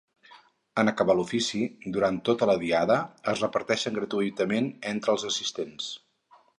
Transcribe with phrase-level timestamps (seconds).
[0.83, 1.61] En acabar l’ofici,
[1.99, 2.97] durant tota la diada,
[3.35, 5.97] es reparteixen gratuïtament entre els assistents.